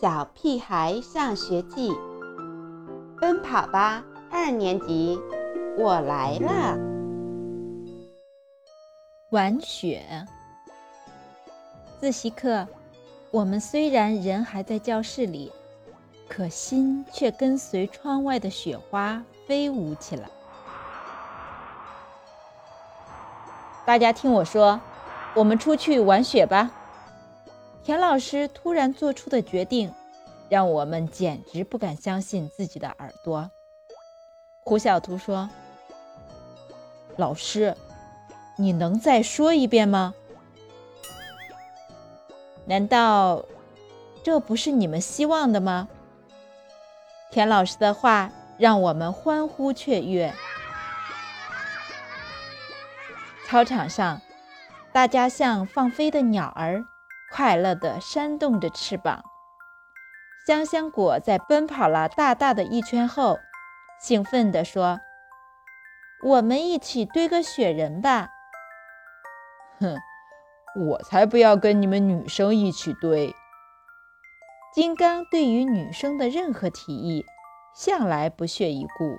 [0.00, 1.90] 小屁孩上学记》，
[3.20, 5.18] 奔跑吧二年级，
[5.76, 6.78] 我来了。
[9.30, 10.24] 玩雪。
[11.98, 12.68] 自习课，
[13.32, 15.50] 我们虽然人还在教室里，
[16.28, 20.30] 可心却跟随窗外的雪花飞舞起来。
[23.84, 24.80] 大家听我说，
[25.34, 26.70] 我们出去玩雪吧。
[27.84, 29.92] 田老师突然做出的决定，
[30.48, 33.50] 让我们简直不敢相信自己的耳朵。
[34.60, 35.48] 胡小图说
[37.16, 37.74] ：“老师，
[38.58, 40.14] 你能再说一遍吗？
[42.66, 43.46] 难道
[44.22, 45.88] 这不是你们希望的吗？”
[47.32, 50.34] 田老师的话让我们欢呼雀跃。
[53.46, 54.20] 操场上，
[54.92, 56.84] 大家像放飞的鸟儿。
[57.30, 59.22] 快乐地扇动着翅膀。
[60.46, 63.38] 香香果在奔跑了大大的一圈后，
[64.00, 65.00] 兴奋地说
[66.24, 68.30] ：“我们一起堆个雪人吧！”
[69.78, 69.96] 哼，
[70.88, 73.34] 我才不要跟你们女生一起堆。
[74.74, 77.26] 金刚对于女生的任何提议，
[77.74, 79.18] 向来不屑一顾。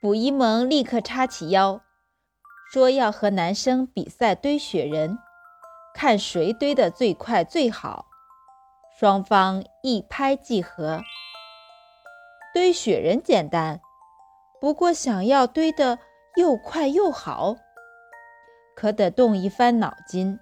[0.00, 1.80] 卜一萌立刻叉起腰，
[2.72, 5.18] 说要和男生比赛堆雪人。
[5.94, 8.06] 看谁堆得最快最好，
[8.98, 11.02] 双方一拍即合。
[12.54, 13.80] 堆雪人简单，
[14.60, 15.98] 不过想要堆得
[16.36, 17.56] 又快又好，
[18.76, 20.38] 可得动一番脑筋。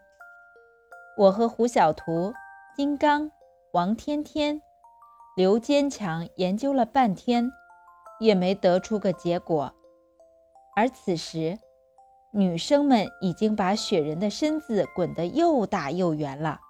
[1.19, 2.35] 我和胡小图、
[2.77, 3.31] 金刚、
[3.73, 4.61] 王天天、
[5.37, 7.51] 刘坚强研究了半天，
[8.21, 9.73] 也没得出个结果。
[10.75, 11.59] 而此时，
[12.37, 16.61] 女生们已经把雪人的身子滚得又大又圆了。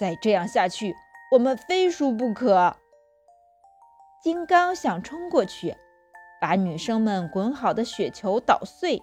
[0.00, 0.92] 再这样下去，
[1.30, 2.76] 我们非输不可。
[4.20, 5.76] 金刚想冲过去，
[6.40, 9.00] 把女生们滚好的雪球捣碎。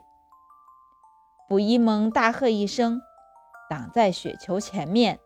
[1.47, 3.01] 卜一蒙大喝一声，
[3.69, 5.17] 挡在雪球前面，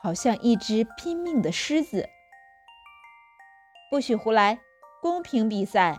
[0.00, 2.08] 好像一只拼命的狮子。
[3.90, 4.60] 不许胡来，
[5.02, 5.98] 公平比赛。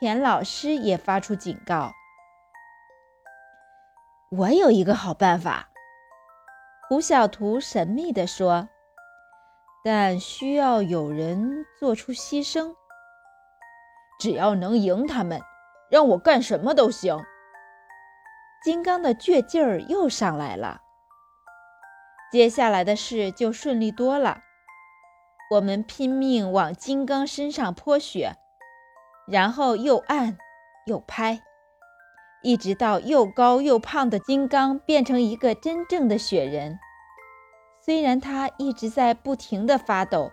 [0.00, 1.92] 田老师也发出警告
[4.32, 5.68] ：“我有一个好办法。”
[6.88, 8.70] 胡小图神秘地说
[9.84, 12.74] ，“但需要有人做出牺牲。
[14.18, 15.38] 只要能赢他们，
[15.90, 17.22] 让我干什么都行。”
[18.64, 20.80] 金刚的倔劲儿又上来了。
[22.32, 24.40] 接下来的事就顺利多了，
[25.50, 28.36] 我们拼命往金刚身上泼雪。
[29.26, 30.36] 然后又按
[30.86, 31.40] 又拍，
[32.42, 36.78] 一直到又高又胖的金刚变成一个真正的雪人。
[37.82, 40.30] 虽然他一直在不停地发抖，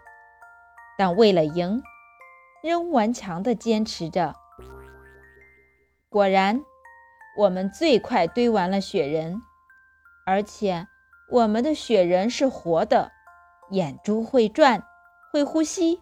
[0.97, 1.81] 但为了赢，
[2.63, 4.35] 仍顽强地坚持着。
[6.09, 6.61] 果然，
[7.37, 9.41] 我们最快堆完了雪人，
[10.25, 10.87] 而且
[11.31, 13.11] 我们的雪人是活的，
[13.69, 14.83] 眼珠会转，
[15.31, 16.01] 会呼吸，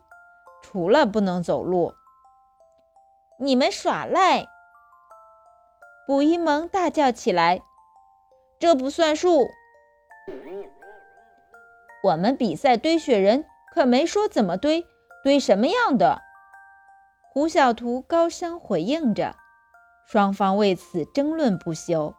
[0.62, 1.94] 除了不能走路。
[3.38, 4.48] 你们耍赖！
[6.08, 7.62] 卜一萌大叫起来
[8.60, 9.48] ：“这不算数！
[12.04, 14.86] 我们比赛堆雪人，可没说怎么堆，
[15.24, 16.22] 堆什么样的。”
[17.34, 19.36] 胡小图高声回应着，
[20.08, 22.16] 双方为此争论不休。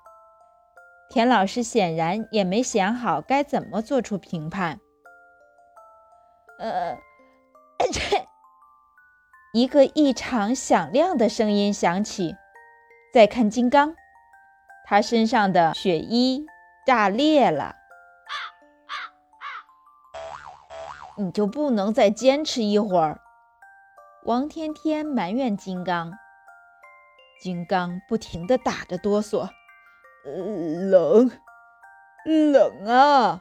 [1.08, 4.80] 田老师显然也没想好该怎么做出评判。
[6.58, 6.98] 呃，
[7.90, 8.25] 这。
[9.56, 12.36] 一个异常响亮的声音响起。
[13.10, 13.96] 再看金刚，
[14.84, 16.44] 他身上的雪衣
[16.86, 17.74] 炸裂了。
[21.16, 23.18] 你就不能再坚持一会儿？
[24.26, 26.12] 王天天埋怨金刚。
[27.40, 29.48] 金刚不停地打着哆嗦，
[30.26, 31.30] 冷，
[32.26, 33.40] 冷啊！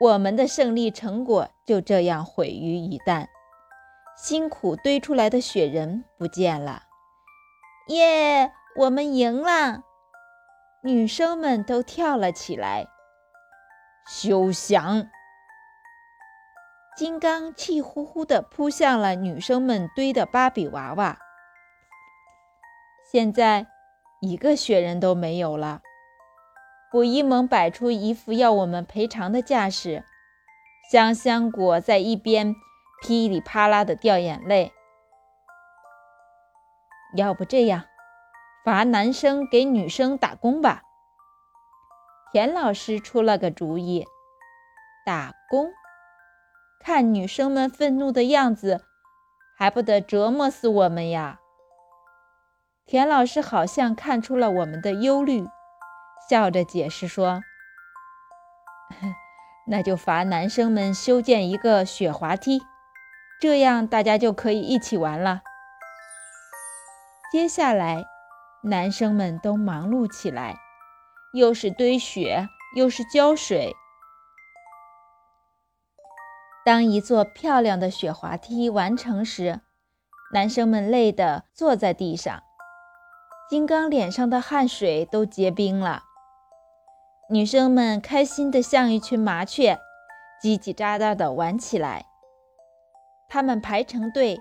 [0.00, 3.28] 我们的胜利成果就这样毁于一旦。
[4.16, 6.84] 辛苦堆出来的雪人不见了，
[7.88, 8.52] 耶！
[8.76, 9.82] 我们赢了，
[10.82, 12.86] 女生们都跳了起来。
[14.06, 15.08] 休想！
[16.96, 21.18] 金刚气呼呼地扑向了女生们堆的芭比娃娃。
[23.10, 23.66] 现在
[24.20, 25.82] 一个雪人都没有了。
[26.92, 30.04] 卜一萌摆出一副要我们赔偿的架势，
[30.92, 32.54] 香香果在一边。
[33.04, 34.72] 噼里啪啦的掉眼泪。
[37.14, 37.84] 要不这样，
[38.64, 40.80] 罚男生给女生打工吧。
[42.32, 44.06] 田老师出了个主意：
[45.04, 45.70] 打工。
[46.80, 48.80] 看女生们愤怒的样子，
[49.58, 51.40] 还不得折磨死我们呀！
[52.86, 55.46] 田老师好像看出了我们的忧虑，
[56.30, 57.42] 笑着解释说
[59.68, 62.62] ：“那就罚男生们修建一个雪滑梯，
[63.40, 65.42] 这样大家就可以一起玩了。”
[67.32, 68.04] 接下来，
[68.62, 70.56] 男生们都忙碌起来，
[71.32, 73.74] 又是堆雪，又是浇水。
[76.64, 79.60] 当一座漂亮的雪滑梯完成时，
[80.32, 82.42] 男生们累得坐在地上，
[83.50, 86.04] 金刚脸上的汗水都结冰了。
[87.28, 89.78] 女生们开心的像一群麻雀，
[90.42, 92.06] 叽叽喳喳的玩起来。
[93.34, 94.40] 他们排成队，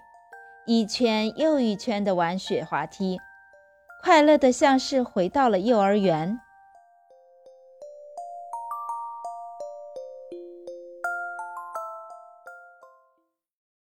[0.68, 3.18] 一圈又一圈地玩雪滑梯，
[4.04, 6.40] 快乐的像是回到了幼儿园。